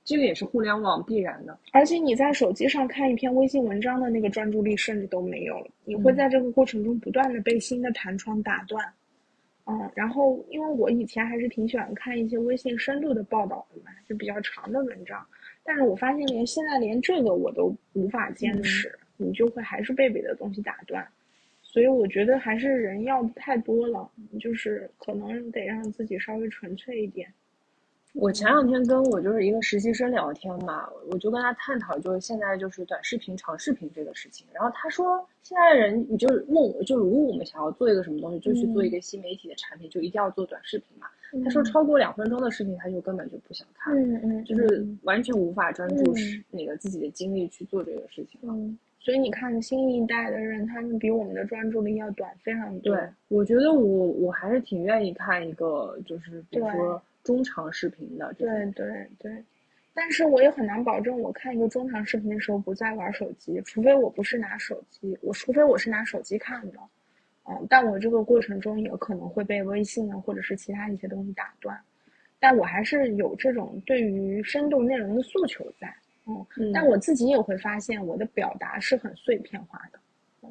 [0.07, 8.87] 这个也是互联网必然的，而且你在手机上看一篇微信文章的那个专注力甚至都没有了，你会在这个过程中不断的被新的弹窗打断，
[9.65, 15.27] 嗯，然后因为我以前还是挺喜欢看一些微信深度的报道的嘛，就比较长的文章，
[15.65, 21.05] 但是我发现连现在连这个我都无法坚持，你就会还是被别的东西打断，
[21.63, 27.29] 所以我觉得还是人要的太多了，就是可能得让自己稍微纯粹一点。
[28.19, 34.47] 我前两天跟我就是一个实习生聊天嘛，我就跟他探讨，就是现在就是短视频、长视频这个事情。
[34.55, 41.07] 然后他说，现在人，你就是问我，就如果我们想要做一个什么东西，就去做一个新媒体的产品，就一定要做短视频嘛。
[41.45, 46.15] 他说，超过两分钟的视频，他就根本就不想看，嗯嗯，就是完全无法专注
[46.51, 48.55] 那个自己的精力去做这个事情了。
[48.99, 52.97] 所以你看，新一代的人，他们比我们的专注力要短非常多。
[52.97, 57.01] 对，我觉得我我还是挺愿意看一个，就是比如说。
[57.27, 58.87] 中长视频的，对对
[59.19, 59.45] 对，
[59.93, 66.79] 但是我也很难保证，我看一个中长视频的时候不再玩手机，除非我不是拿手机，我除非我是拿手机看的，
[67.49, 71.77] 嗯，但我这个过程中也可能会被微信啊或者是其他一些东西打断，
[72.39, 75.93] 但我还是有这种对于深度内容的诉求在，
[76.27, 79.99] 嗯，但我自己也会发现我的表达是很碎片化的，
[80.43, 80.51] 嗯，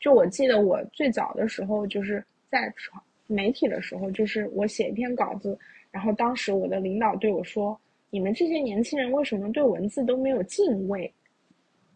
[0.00, 5.56] 就我记得我最早的时候就是在传媒体的时候，就是我写一篇稿子。
[5.90, 7.78] 然后当时我的领导对我说
[8.10, 11.12] ：“你们这些年轻人为什么对文字都没有敬畏？”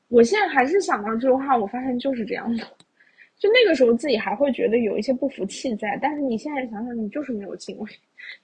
[0.09, 2.65] 我现在还是想到这句话，我发现就是这样的。
[3.37, 7.91] 就那个时候自己还会觉得有一些不服气在，但是你现在想想，你就是没有敬畏，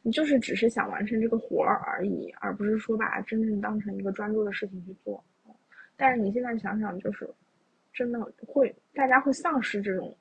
[0.02, 5.22] 你就是只是想完成这个活儿而已，而不是说把它真正当成一个专注的事情去做。
[5.96, 7.28] 但是你现在想想，就是
[7.92, 10.14] 真的会，大家会丧失这种。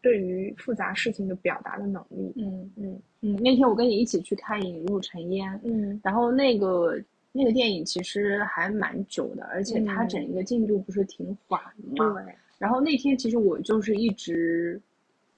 [0.00, 3.36] 对于复杂事情的表达的能力，嗯嗯嗯。
[3.36, 11.60] 那天我跟你一起去看《引入尘烟》，嗯，然后那个那个电影其实还蛮久的，而且它整一个进度不是挺缓
[11.94, 12.22] 的嘛。
[12.22, 12.34] 对。
[12.58, 14.80] 然后那天其实我就是一直。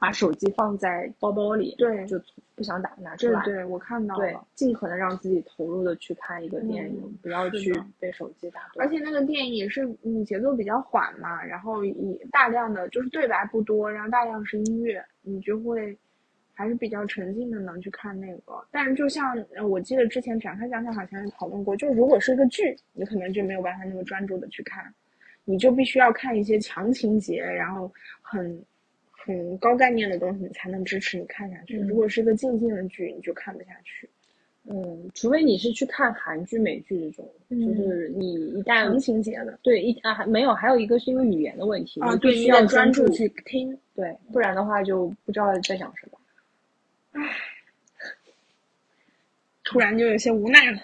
[0.02, 2.20] 把手机放在包包里，对，就
[2.56, 3.40] 不想打拿出来。
[3.44, 4.44] 对，对我看到了。
[4.52, 8.84] 尽可能让自己投入的去看一个电影，不要去被手机打断。
[8.84, 15.96] 而且那个电影也是，嗯节奏比较缓嘛，然后以大量的就是对白不多，然后大量是音乐，你就会
[16.52, 18.60] 还是比较沉浸的能去看那个。
[18.72, 19.36] 但是就像
[19.70, 24.92] 我记得之前展开讲讲好像讨论过，就如果是一个剧，你可能就没有办法那么专注的去看，
[25.44, 27.88] 你就必须要看一些强情节，然后
[28.20, 28.60] 很。
[29.24, 31.78] 很高概念的东西你才能支持你看下去。
[31.78, 34.08] 如果是个静静的剧，你就看不下去。
[34.64, 46.18] 嗯，除非你是去看韩剧、美剧这种，就是你一旦强情节的，对一啊没有，还有一个是因为语言的问题，啊，必须要专注去听，对，不然的话就不知道在讲什么。
[47.12, 47.28] 唉，
[49.64, 50.78] 突然就有些无奈了。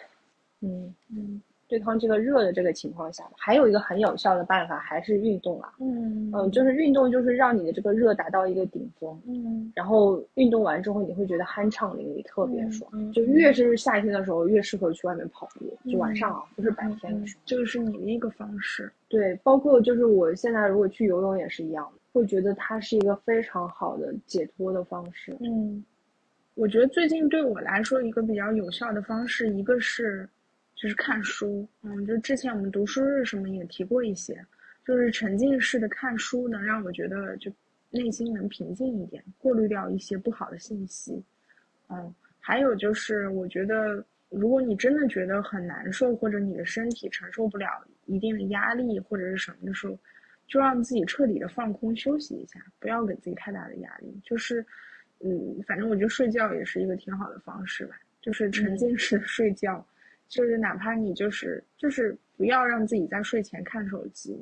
[0.60, 1.40] 嗯嗯。
[1.68, 5.74] 对抗这个热的这个情况下，还有一个很有效的办法，还是运动啊。
[5.78, 9.20] 嗯嗯，就是运动，就是让你的这个热达到一个顶峰。
[9.26, 12.90] 嗯，然后运动完之后，你会觉得酣畅淋漓，特别爽。
[13.12, 15.76] 就越是夏天的时候，越适合去外面跑步。
[15.90, 17.42] 就晚上啊，不是白天的时候。
[17.44, 18.90] 这个是你的一个方式。
[19.06, 25.36] 对，包括就是我现在如果去游泳也是一样，会觉得它是一个非常好的解脱的方式。
[25.40, 25.84] 嗯，
[26.54, 30.26] 我觉得最近对我来说一个比较有效的方式，一个是。
[30.80, 34.40] 就是看书，嗯，就之前我们读书日什么也提过一些，
[34.86, 37.50] 就是沉浸式的看书能让我觉得就
[37.90, 41.20] 内心能平静一点，过滤掉一些不好的信息，
[41.88, 47.66] 嗯，还有就是我觉得如果你真的觉得很难受，或者你的身体承受不了
[48.06, 49.98] 一定的压力或者是什么的时候，
[50.46, 54.16] 就让自己彻底的放空休息一下，不要给自己太大的压力。
[54.22, 54.64] 就是，
[55.18, 59.84] 嗯，反正我觉得睡觉也是一个挺好的方式吧，就是沉浸式睡觉，
[60.28, 64.38] 就是哪怕你就是就是不要让自己在睡前看手机。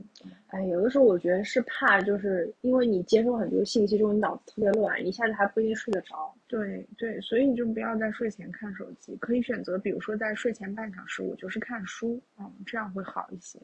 [0.48, 6.34] 哎，有的时候我觉得是怕，就是因为你接收很多信息之后，你脑子特别乱，一下子还不一定睡得着。
[6.48, 13.58] 对对，所以你就不要在睡前看手机，可以选择，比如说在睡前半小时，我就是看书，嗯，这样会好一些。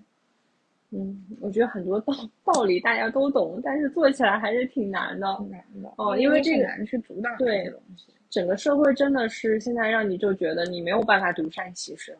[0.94, 2.12] 嗯，我觉得很多道
[2.44, 5.26] 道理大家都懂，但是做起来还是挺难的。
[5.50, 8.12] 难的哦，因为这个难去阻挡对东西。
[8.28, 12.14] 整个社会真的是现在让你就觉得你没有办法独善其身，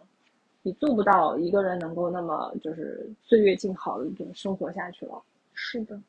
[0.63, 5.23] 你做不到一个人能够那么就是岁月静好的一种生活下去了。
[5.55, 6.01] 是的。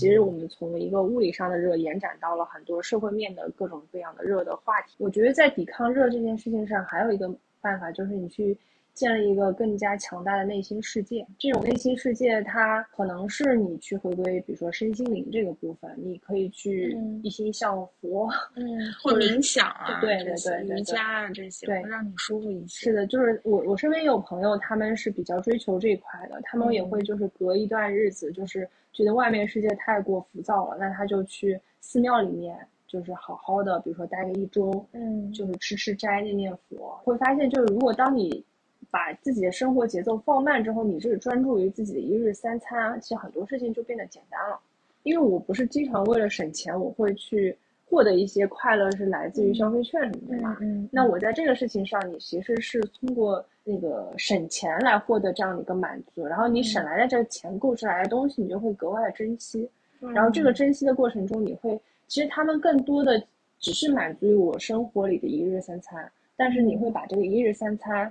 [0.00, 4.94] 其实我们从一个物理上的热延展到了很多社会面的各种各样的热的话题。
[4.98, 8.56] 我觉得在抵抗热这件事情上，还有一个办法就是你去。
[8.92, 18.66] 建立一个更加强大的内心世界，这种内心世界，它可能是你去回归，比如说身心灵这个部分，你可以去一心向佛，嗯，
[19.00, 22.90] 或冥想啊，对对对，瑜伽啊这些，对，让你舒服一些。
[22.90, 38.44] 是的，就是我我身边也有朋友，他们是比较追求这一块的，他们也会就是隔一段日子，就是觉得外面世界太过浮躁了，那他就去寺庙里面，就是好好的，比如说待个一周，嗯，就是吃吃斋念念佛，会发现就是如果当你。
[38.92, 44.58] 把自己的生活节奏放慢之后，你是专注于自己的一日三餐，其实很多事情就变得简单了。
[45.04, 47.56] 因为我不是经常为了省钱，我会去
[47.90, 50.56] 获得一些快乐，是来自于消费券，对吗？
[50.60, 50.88] 嗯。
[50.92, 59.68] 那我在这个事情上，你其实是通过那个省钱来获得这样的一个满足，然后你省来的这个钱购置来的东西，你就会格外的珍惜。
[60.14, 63.20] 然后这个珍惜的过程中，你会其实他们更多的
[63.58, 68.10] 只是满足于我生活里的一日三餐，但是你会把这个一日三餐。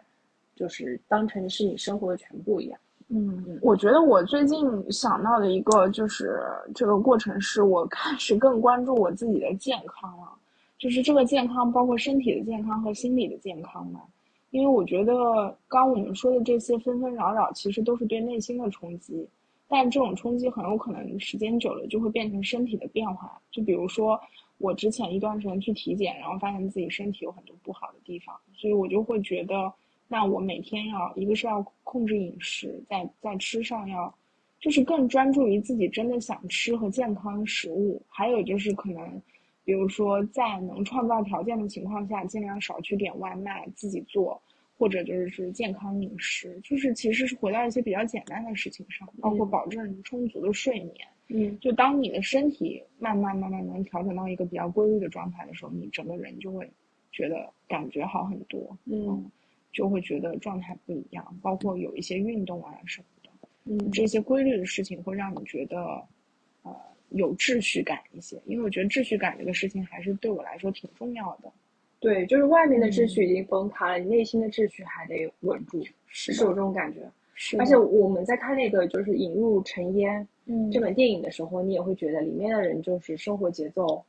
[0.55, 2.77] 就是当成是你生活的全部一样。
[3.11, 6.39] 嗯，我觉得我最近想到的一个就是
[6.75, 10.29] 这个过程，是我开始更关注我自己的健康了。
[10.77, 13.99] 就是这个健康包括身体的健康和心理的健康嘛。
[14.51, 15.13] 因为我觉得
[15.67, 19.27] 刚我们说的这些纷纷扰扰，其实都是对内心的冲击。
[19.67, 23.41] 但这种冲击很有可能时间久了就会变成身体的变化。
[23.51, 24.19] 就比如说
[24.59, 29.73] 我之前一段时间去体检，然后发现自己身体有很多不好的地方，所以我就会觉得。
[30.11, 34.11] 那我每天要一个是要控制饮食，在在吃上要，
[34.59, 38.01] 就是更专注于自己真的想吃和健康食物。
[38.09, 39.21] 还有就是可能，
[39.63, 44.41] 比如说在能创造条件的情况下，尽量少去点外卖，自己做，
[44.79, 50.95] 或者就是是健康饮食，就是其实是回到一些比较简单的事情上，包括保证充足的睡眠。
[51.27, 56.67] 嗯，就当你的身体慢慢慢慢能调整到一个比较规律的状态的时候，你整个人就会
[57.11, 58.75] 觉得感觉好很多。
[58.85, 59.29] 嗯。
[59.71, 63.29] 就会觉得状态不一样，包括有一些运动啊什么的，
[63.65, 65.77] 嗯，这些规律的事情会让你觉得，
[66.63, 66.75] 呃，
[67.10, 68.41] 有秩序感一些。
[68.45, 71.51] 因为我觉得秩序感这个事情还是对我来说挺重要的。
[71.99, 77.01] 对，就是外面的秩序已经崩塌了，你内心的秩序还得稳住，是有这种感觉。
[77.36, 77.55] 是。
[77.58, 84.03] 而且我们在看那个就是《引入尘烟》嗯这本电影的时候，你也会觉得里面的人就是生活节奏，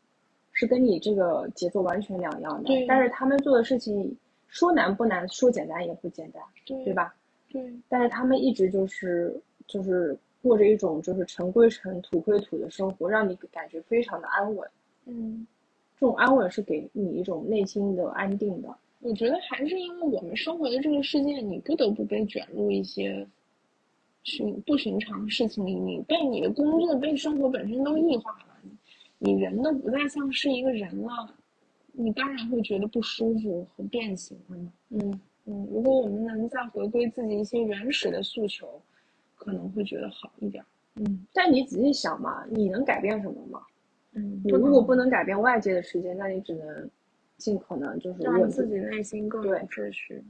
[0.53, 2.65] 是跟你这个节奏完全两样的。
[2.65, 2.87] 对。
[2.87, 4.17] 但是他们做的事情。
[4.51, 7.15] 说难不难，说简单也不简单，对吧？
[7.49, 7.73] 对。
[7.89, 9.35] 但是他们一直就是
[9.67, 14.69] 就是过着一种就是尘归尘土归土的生活，让你感觉非常的安稳。
[15.07, 15.47] 嗯，
[15.99, 18.69] 这种安稳是给你一种内心的安定的。
[19.01, 23.27] 我觉得还是因为我们生活的这个世界，你不得不被卷入一些
[24.25, 28.61] 寻不寻常事情里，你被你的工作、被生活本身都异化了，
[29.19, 31.35] 你人都不再像是一个人了。
[31.93, 34.73] 你当然会觉得不舒服和变形了嘛。
[34.91, 38.81] 嗯嗯，如果我们能再回归自己一些原始的诉求，
[39.37, 40.65] 可能会觉得好一点。
[40.97, 43.63] 嗯，但你仔细想嘛，你能改变什么吗？
[44.13, 46.91] 嗯，你如果不能改变外界的世界，那你只能
[47.37, 50.23] 尽可能就是让自己内心更有秩序。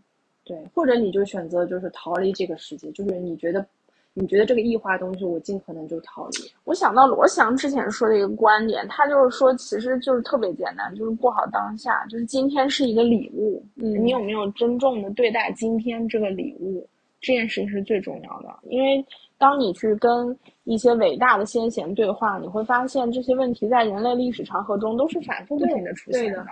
[0.45, 3.67] 对，或者你就选择就是逃离这个世界，就是你觉得。
[4.13, 6.53] 你觉得这个异化东西，我尽可能就逃离。
[6.65, 16.85] 我想到罗翔之前说的一个观点，他就是说，其实就是特别简单，就是过好当下，就是今天是一个礼物，嗯，你有没有尊重的对待今天这个礼物，
[17.21, 18.49] 这件事情是最重要的。
[18.65, 19.05] 因为
[19.39, 26.45] 当你去跟一些伟大的先贤对话，你会发现这些问题在人类历史长河中都是反复不停的出现的。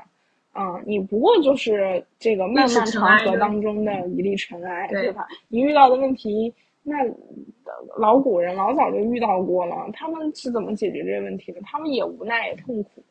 [0.54, 5.26] 嗯，你不过就是这个漫漫长河当中的一粒尘埃，对吧？
[5.48, 6.54] 你遇到的问题。
[6.82, 6.96] 那
[7.98, 11.60] 老古人老早就遇到过了，他们是怎么解决这个问题的？
[11.62, 13.02] 他们也无奈也痛苦，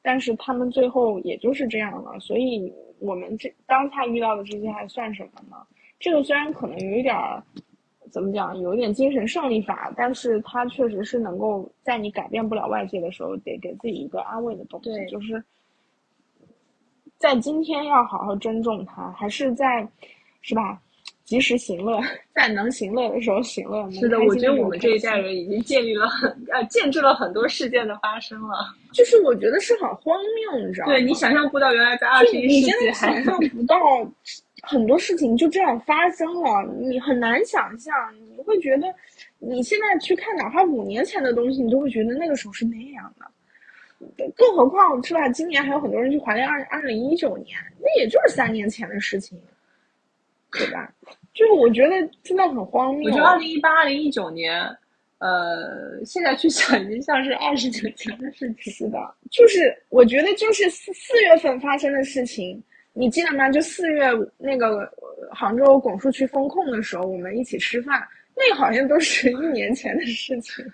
[0.00, 2.18] 但是他们最后也就是这样了。
[2.20, 5.56] 所以我们这当下遇到的这些还算什么呢？
[6.00, 7.42] 这个虽然可能有一点儿
[8.10, 15.44] 怎么讲，有一点精神胜利法，但是它确实是能够在你改变不了外界的时候，得给自己一个安慰的东西，就是
[17.18, 19.86] 在今天要好好珍重它，还是在
[20.40, 20.80] 是吧？
[21.28, 22.00] 及时行乐，
[22.34, 23.90] 在能行乐的时候行乐。
[23.90, 28.74] 是的，我觉得我们这一代人已经建立了很呃， 见证了很多事件的发生了。
[28.94, 30.92] 就是我觉得是很荒谬，你知道吗？
[30.94, 33.76] 对你想象不到，原来在二十一世纪还想象不到
[34.62, 37.94] 很多事情就这样发生了，你很难想象。
[38.34, 38.86] 你会觉得
[39.38, 43.26] 你现在去看哪怕五年前的东西，你都会觉得那个时候是那样的。
[44.34, 45.28] 更何况是吧？
[45.28, 49.38] 今年还有很多人去怀念二二零一九年，那也就是三年前的事情。
[50.52, 50.92] 对吧？
[51.34, 53.10] 就是我觉得真的很荒谬。
[53.10, 54.60] 我觉得二零一八、二零一九年，
[55.18, 58.72] 呃，现在去想已经像是二十年前的事情。
[58.72, 58.98] 是的，
[59.30, 62.60] 就是我觉得就是四四月份发生的事情，
[62.92, 63.48] 你记得吗？
[63.50, 64.90] 就四月那个
[65.30, 68.02] 杭州拱墅区封控的时候，我们一起吃饭，
[68.34, 70.64] 那好像都是一年前的事情。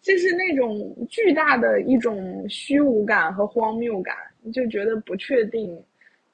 [0.00, 4.14] 就是那种巨大的一种虚无感和荒谬感，
[4.52, 5.78] 就觉得不确定，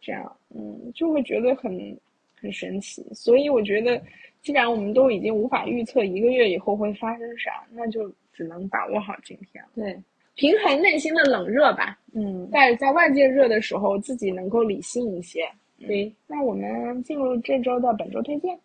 [0.00, 1.98] 这样，嗯，就会觉得很。
[2.40, 4.00] 很神奇，所以我觉得，
[4.42, 9.62] 既然我们都已经无法预测一个月以后会发生啥，那就只能把握好今天。
[9.74, 10.02] 对，
[10.34, 11.98] 平衡内心的冷热吧。
[12.14, 15.48] 嗯，在在外界热的时候，自己能够理性一些。
[15.78, 18.58] 对，那我们进入这周的本周推荐。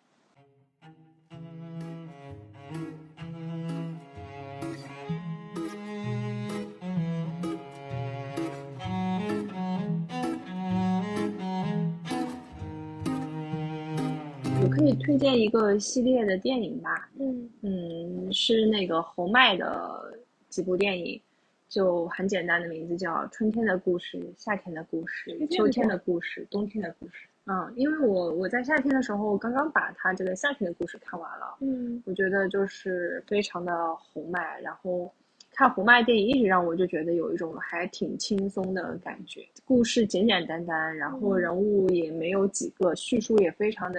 [15.00, 20.18] 推荐一个系列的电影吧，嗯嗯，是那个侯麦的
[20.48, 21.20] 几部电影，
[21.68, 27.12] 就很简单的名字叫《春天的故事》《夏天的故事》《秋天的故事》《冬天的故事》。
[27.52, 35.12] 嗯，因为我我在夏天的时候刚刚把他这个夏天的故事看完了，嗯，我觉得就是非常的侯麦，然后。
[35.56, 43.98] 看胡麦电影一直让我就觉得有一种还挺轻松的感觉，故事简简单单，然后人物也没有几个，叙述也非常的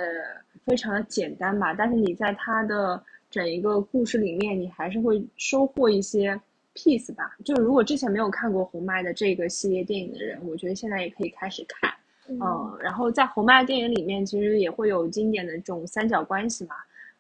[0.64, 1.74] 非常的简单吧。
[1.74, 6.40] 但是你在他的整一个故事里面，你还是会收获一些
[6.76, 7.36] peace 吧。
[7.44, 11.92] 就如果之前没有看过红麦的这个系列电影的人，我觉得现在也可以开始看。
[12.30, 16.76] 嗯，然后在红麦电影里面，其实也会有经典的这种三角关系嘛。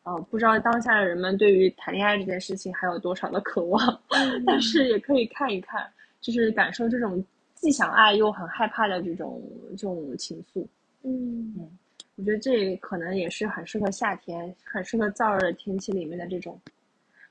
[0.07, 4.01] 呃，不知道当下的人们对于谈恋爱这件事情还有多少的渴望，
[4.45, 5.85] 但是也可以看一看，
[6.21, 7.21] 就是感受这种
[7.55, 10.65] 既想爱又很害怕的这种这种情愫。
[11.03, 11.69] 嗯嗯，
[12.15, 16.57] 我觉得这可能也是很适合夏天，很适合燥热的天气里面的这种。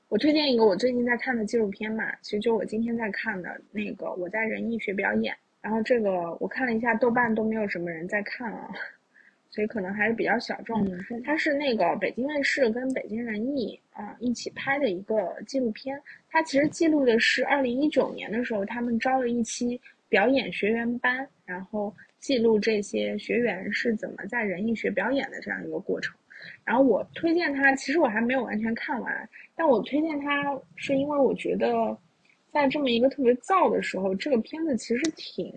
[0.07, 8.69] 我推荐一个我最近在看的纪录片嘛，其实就我今天在看的那个《我在仁艺学表演》，然后这个我看了一下豆瓣都没有什么人在看啊。
[9.49, 10.85] 所以可能还是比较小众。
[11.23, 15.99] 它是那个北京卫视跟北京人艺啊一起拍的一个纪录片。
[16.29, 19.79] 它其实记录的是二零一九年的时候，他们招了一期
[20.09, 26.15] 表演学员班，然后记录这些学员是怎么在人艺学表演的这样一个过程。
[26.63, 31.97] 然后我推荐它，其实我还没有完全看完，但我推荐它是因为我觉得，
[32.51, 35.53] 在这么一个特别燥的时候，这个片子其实挺。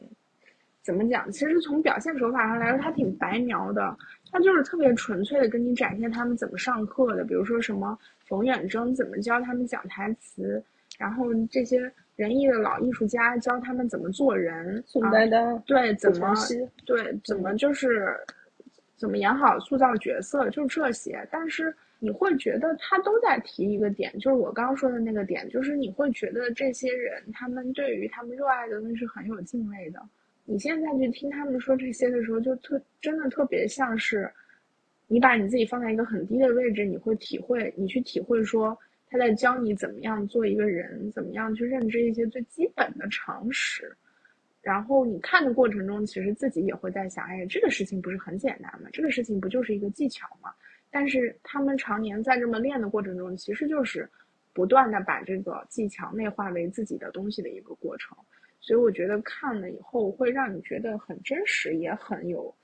[0.90, 1.30] 怎么讲？
[1.30, 3.96] 其实从表现手法上来说，他挺白描的。
[4.32, 10.60] 他就是特别纯粹的跟你展现他们怎么上课的，比如说什么冯远征怎么教他们讲台词，
[10.98, 11.80] 然后这些
[12.16, 14.82] 仁义的老艺术家教他们怎么做人。
[14.84, 16.34] 宋丹丹对怎么
[16.84, 18.16] 对怎么就是
[18.96, 21.24] 怎么演好塑造角色，就这些。
[21.30, 30.00] 但是你会觉得他都在提一个点，就是我刚刚说的那个点，就是你会觉得这些人他们对于他们热爱的东西是很有敬畏的。
[30.50, 34.28] 你现在去听他们说这些的时候，就特真的特别像是，
[35.06, 38.76] 你把你自己放在一个很低的位置，你会体会，你去体会说
[39.06, 43.96] 他在教你怎么样做一个人，怎么样去认知一些最基本的常识。
[44.60, 48.88] 然后你看的过程中，其实自己也会在想，哎，这个事情不是很简单吗？
[48.92, 50.50] 这个事情不就是一个技巧吗？
[50.90, 54.10] 但是他们常年在这么练的过程中，其实就是
[54.52, 58.18] 不断的把这个技巧内化为自己的东西的一个过程。
[58.60, 62.54] 所以我觉得看了以后会让你觉得很真实，也很有，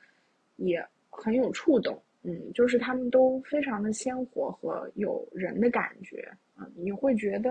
[0.56, 2.00] 也很有触动。
[2.22, 7.50] 嗯，就是他们都非常的鲜活和有人的感觉啊，你会觉得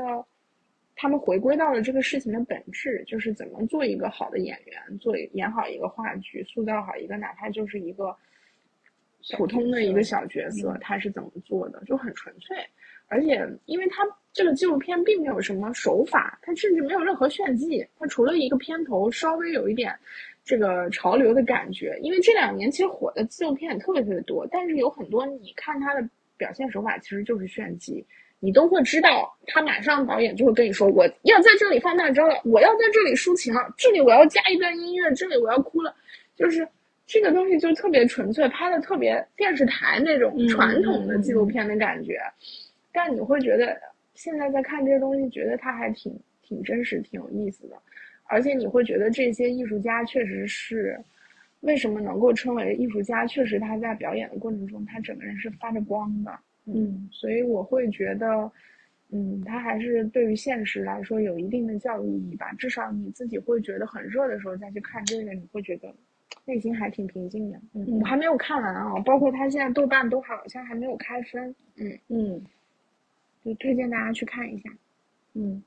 [0.96, 8.16] 他们回归到了这个事情的本质，就是怎么做一个好的演员，做演好一个话剧，塑造好一个哪怕就是一个
[9.38, 12.58] 普通的一个小角色，他是怎么做的，就很纯粹。
[13.08, 14.04] 而且，因为它
[14.34, 19.96] 这个纪录片并没有什么手法，它甚至没有任何炫技，它除了一个片头稍微有一点
[20.44, 21.98] 这个潮流的感觉。
[22.02, 28.06] 因为这两年其实火的纪录片也特别特别多，但是有很多你看他的表现手法其实就是炫技，
[28.40, 35.96] 你都会知道，他马上导演就会跟你说，我要在这里放大招了，我要在这里抒情了，这里我要加一段音乐，这里我要哭了，
[36.36, 36.68] 就是
[37.08, 42.20] 这个东西就特别纯粹，拍的特别电视台那种传统的纪录片的感觉。
[42.96, 43.78] 但你会觉得
[44.14, 47.76] 现在在看这些东西，觉得它还挺挺真实、挺有意思的，
[48.24, 50.98] 而且你会觉得这些艺术家确实是
[51.60, 56.32] 为什么能够称为艺术家，确实他在表演的过程中，他整个人是发着光的，
[56.68, 58.50] 嗯，所以我会觉得，
[59.12, 62.54] 嗯，他还是对于现实来说有一定的教育意义吧。
[62.54, 65.94] 至少你自己会觉得很热的时候再去看这个，你会觉得
[66.46, 67.60] 内心还挺平静的。
[67.74, 71.54] 嗯，我还没有看完啊，包括他现在豆瓣都好像还没有开分。
[71.76, 72.42] 嗯嗯。
[73.46, 74.72] 就推荐大家去看一下，
[75.36, 75.64] 嗯，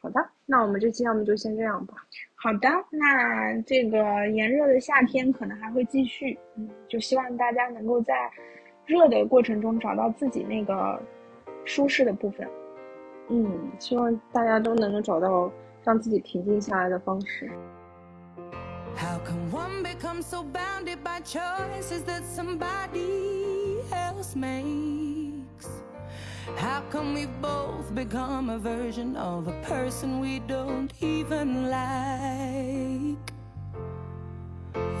[0.00, 1.94] 好的，那我们这期要么就先这样吧。
[2.34, 8.14] 好的，那这个炎热的夏天可能还会继续，嗯，就希望大家能够在
[8.86, 10.98] 热的过程中找到自己那个
[11.66, 12.48] 舒适的部分，
[13.28, 15.52] 嗯，希望大家都能够找到
[15.84, 17.50] 让自己平静下来的方式。
[18.96, 19.18] How
[26.92, 33.32] come we both become a version of a person we don't even like?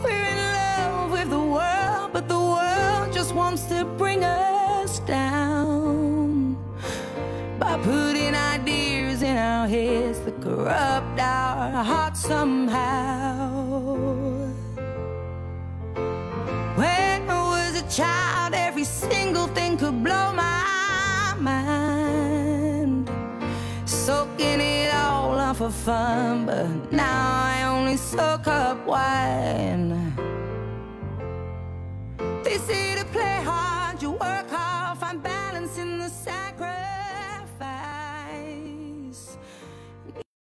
[0.02, 6.56] We're in love with the world, but the world just wants to bring us down
[7.58, 13.82] by putting ideas in our heads that corrupt our hearts somehow.
[16.74, 20.61] When I was a child, every single thing could blow my
[21.42, 23.10] mind.
[23.84, 30.12] Soaking it all up for fun, but now I only soak up wine.
[32.18, 32.91] To play